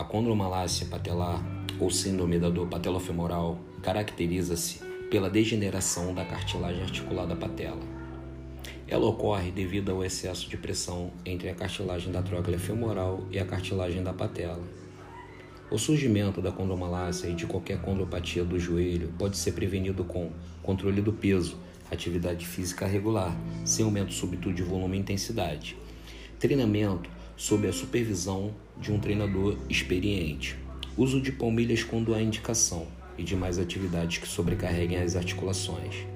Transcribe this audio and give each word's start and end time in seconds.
condromalácia 0.00 0.86
patelar, 0.86 1.44
ou 1.78 1.90
síndrome 1.90 2.38
da 2.38 2.48
dor 2.48 2.68
patelofemoral, 2.68 3.58
caracteriza-se 3.82 4.80
pela 5.10 5.28
degeneração 5.28 6.14
da 6.14 6.24
cartilagem 6.24 6.82
articular 6.82 7.26
da 7.26 7.36
patela. 7.36 7.82
Ela 8.88 9.06
ocorre 9.06 9.50
devido 9.50 9.90
ao 9.90 10.04
excesso 10.04 10.48
de 10.48 10.56
pressão 10.56 11.12
entre 11.24 11.48
a 11.50 11.54
cartilagem 11.54 12.10
da 12.10 12.22
tróclea 12.22 12.58
femoral 12.58 13.26
e 13.30 13.38
a 13.38 13.44
cartilagem 13.44 14.02
da 14.02 14.12
patela. 14.12 14.62
O 15.70 15.78
surgimento 15.78 16.42
da 16.42 16.52
condromalácia 16.52 17.28
e 17.28 17.34
de 17.34 17.46
qualquer 17.46 17.80
condropatia 17.80 18.44
do 18.44 18.58
joelho 18.58 19.12
pode 19.18 19.36
ser 19.36 19.52
prevenido 19.52 20.04
com 20.04 20.30
controle 20.62 21.00
do 21.00 21.12
peso, 21.12 21.56
atividade 21.90 22.46
física 22.46 22.86
regular, 22.86 23.34
sem 23.64 23.84
aumento 23.84 24.12
súbito 24.12 24.52
de 24.52 24.62
volume 24.62 24.96
e 24.96 25.00
intensidade, 25.00 25.76
treinamento 26.38 27.08
sob 27.36 27.66
a 27.66 27.72
supervisão 27.72 28.54
de 28.78 28.92
um 28.92 28.98
treinador 28.98 29.56
experiente, 29.68 30.56
uso 30.96 31.20
de 31.20 31.32
palmilhas 31.32 31.82
quando 31.82 32.14
há 32.14 32.22
indicação 32.22 32.86
e 33.16 33.22
demais 33.22 33.58
atividades 33.58 34.18
que 34.18 34.28
sobrecarreguem 34.28 34.98
as 34.98 35.16
articulações. 35.16 36.06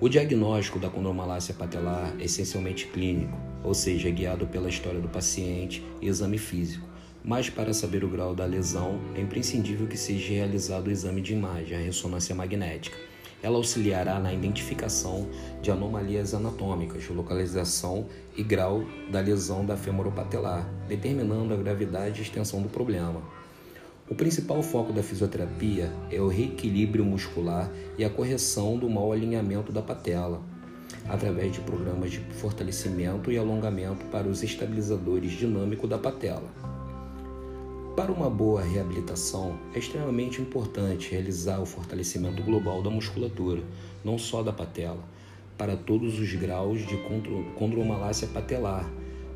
O 0.00 0.08
diagnóstico 0.08 0.78
da 0.78 0.90
condromalácia 0.90 1.54
patelar 1.54 2.14
é 2.18 2.24
essencialmente 2.24 2.86
clínico, 2.86 3.38
ou 3.62 3.74
seja, 3.74 4.10
guiado 4.10 4.46
pela 4.46 4.68
história 4.68 5.00
do 5.00 5.08
paciente 5.08 5.82
e 6.00 6.08
exame 6.08 6.38
físico 6.38 6.92
mas 7.24 7.48
para 7.48 7.72
saber 7.72 8.04
o 8.04 8.08
grau 8.08 8.34
da 8.34 8.44
lesão 8.44 9.00
é 9.14 9.20
imprescindível 9.20 9.86
que 9.86 9.96
seja 9.96 10.32
realizado 10.32 10.88
o 10.88 10.90
exame 10.90 11.20
de 11.20 11.32
imagem, 11.32 11.76
a 11.76 11.80
ressonância 11.80 12.34
magnética. 12.34 12.96
Ela 13.42 13.56
auxiliará 13.56 14.20
na 14.20 14.32
identificação 14.32 15.28
de 15.60 15.70
anomalias 15.70 16.32
anatômicas, 16.32 17.08
localização 17.08 18.06
e 18.36 18.42
grau 18.42 18.84
da 19.10 19.20
lesão 19.20 19.66
da 19.66 19.76
femoropatelar, 19.76 20.68
determinando 20.86 21.52
a 21.52 21.56
gravidade 21.56 22.20
e 22.20 22.22
extensão 22.22 22.62
do 22.62 22.68
problema. 22.68 23.20
O 24.08 24.14
principal 24.14 24.62
foco 24.62 24.92
da 24.92 25.02
fisioterapia 25.02 25.90
é 26.10 26.20
o 26.20 26.28
reequilíbrio 26.28 27.04
muscular 27.04 27.70
e 27.98 28.04
a 28.04 28.10
correção 28.10 28.78
do 28.78 28.88
mau 28.88 29.12
alinhamento 29.12 29.72
da 29.72 29.82
patela, 29.82 30.40
através 31.08 31.52
de 31.52 31.60
programas 31.60 32.10
de 32.10 32.20
fortalecimento 32.20 33.32
e 33.32 33.38
alongamento 33.38 34.04
para 34.06 34.28
os 34.28 34.42
estabilizadores 34.42 35.32
dinâmicos 35.32 35.88
da 35.88 35.98
patela. 35.98 36.71
Para 37.94 38.10
uma 38.10 38.30
boa 38.30 38.62
reabilitação, 38.62 39.58
é 39.74 39.78
extremamente 39.78 40.40
importante 40.40 41.10
realizar 41.10 41.60
o 41.60 41.66
fortalecimento 41.66 42.42
global 42.42 42.82
da 42.82 42.88
musculatura, 42.88 43.62
não 44.02 44.16
só 44.16 44.42
da 44.42 44.50
patela, 44.50 45.04
para 45.58 45.76
todos 45.76 46.18
os 46.18 46.32
graus 46.32 46.86
de 46.86 46.96
condromalácia 47.54 48.26
patelar. 48.28 48.90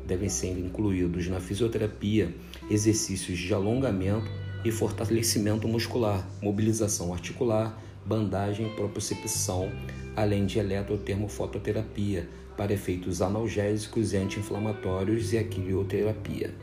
Devem 0.07 0.27
ser 0.27 0.57
incluídos 0.57 1.27
na 1.27 1.39
fisioterapia 1.39 2.33
exercícios 2.67 3.37
de 3.37 3.53
alongamento 3.53 4.31
e 4.65 4.71
fortalecimento 4.71 5.67
muscular, 5.67 6.27
mobilização 6.41 7.13
articular, 7.13 7.79
bandagem, 8.03 8.73
propriocepção, 8.73 9.71
além 10.15 10.47
de 10.47 10.57
eletrotermofototerapia 10.57 12.27
para 12.57 12.73
efeitos 12.73 13.21
analgésicos 13.21 14.13
e 14.13 14.17
anti-inflamatórios 14.17 15.31
e 15.31 15.37
a 15.37 15.43
quimioterapia. 15.43 16.55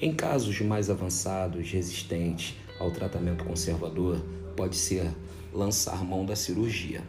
Em 0.00 0.12
casos 0.12 0.60
mais 0.60 0.90
avançados, 0.90 1.70
resistentes 1.70 2.56
ao 2.80 2.90
tratamento 2.90 3.44
conservador, 3.44 4.20
pode 4.56 4.74
ser 4.74 5.08
lançar 5.52 6.04
mão 6.04 6.26
da 6.26 6.34
cirurgia. 6.34 7.02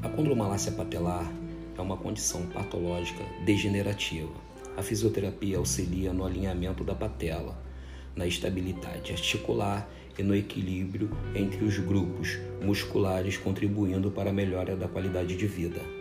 A 0.00 0.08
condromalácia 0.08 0.70
patelar 0.70 1.28
é 1.76 1.80
uma 1.80 1.96
condição 1.96 2.46
patológica 2.46 3.24
degenerativa. 3.44 4.32
A 4.76 4.82
fisioterapia 4.82 5.58
auxilia 5.58 6.12
no 6.12 6.24
alinhamento 6.24 6.84
da 6.84 6.94
patela, 6.94 7.60
na 8.14 8.24
estabilidade 8.24 9.10
articular 9.10 9.90
e 10.16 10.22
no 10.22 10.36
equilíbrio 10.36 11.10
entre 11.34 11.64
os 11.64 11.78
grupos 11.78 12.38
musculares, 12.62 13.36
contribuindo 13.36 14.08
para 14.12 14.30
a 14.30 14.32
melhora 14.32 14.76
da 14.76 14.86
qualidade 14.86 15.36
de 15.36 15.46
vida. 15.48 15.97